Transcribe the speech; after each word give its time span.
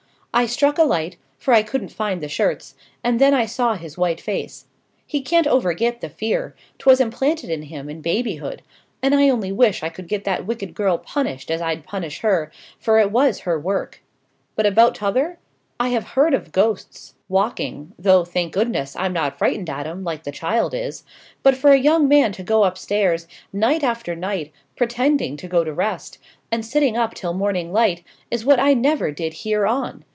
I 0.33 0.45
struck 0.45 0.77
a 0.77 0.83
light, 0.83 1.17
for 1.37 1.53
I 1.53 1.61
couldn't 1.61 1.91
find 1.91 2.21
the 2.23 2.29
shirts, 2.29 2.73
and 3.03 3.19
then 3.19 3.33
I 3.33 3.45
saw 3.45 3.75
his 3.75 3.97
white 3.97 4.21
face. 4.21 4.65
He 5.05 5.19
can't 5.21 5.45
overget 5.45 5.99
the 5.99 6.07
fear: 6.07 6.55
'twas 6.79 7.01
implanted 7.01 7.49
in 7.49 7.63
him 7.63 7.89
in 7.89 7.99
babyhood: 7.99 8.61
and 9.03 9.13
I 9.13 9.29
only 9.29 9.51
wish 9.51 9.83
I 9.83 9.89
could 9.89 10.07
get 10.07 10.23
that 10.23 10.45
wicked 10.47 10.73
girl 10.73 10.97
punished 10.97 11.51
as 11.51 11.61
I'd 11.61 11.83
punish 11.83 12.21
her, 12.21 12.49
for 12.79 12.97
it 12.97 13.11
was 13.11 13.39
her 13.39 13.59
work. 13.59 14.01
But 14.55 14.65
about 14.65 14.93
the 14.93 14.99
t'other? 14.99 15.37
I 15.81 15.89
have 15.89 16.07
heard 16.11 16.33
of 16.33 16.53
ghosts 16.53 17.13
walking 17.27 17.91
though, 17.99 18.23
thank 18.23 18.53
goodness, 18.53 18.95
I'm 18.95 19.11
not 19.11 19.37
frightened 19.37 19.69
at 19.69 19.85
'em, 19.85 20.05
like 20.05 20.23
the 20.23 20.31
child 20.31 20.73
is! 20.73 21.03
but 21.43 21.57
for 21.57 21.71
a 21.73 21.77
young 21.77 22.07
man 22.07 22.31
to 22.31 22.41
go 22.43 22.63
upstairs, 22.63 23.27
night 23.51 23.83
after 23.83 24.15
night, 24.15 24.53
pretending 24.77 25.35
to 25.37 25.49
go 25.49 25.65
to 25.65 25.73
rest, 25.73 26.19
and 26.49 26.65
sitting 26.65 26.95
up 26.95 27.13
till 27.15 27.33
morning 27.33 27.73
light, 27.73 28.05
is 28.31 28.45
what 28.45 28.61
I 28.61 28.73
never 28.73 29.11
did 29.11 29.33
hear 29.33 29.67
on. 29.67 30.05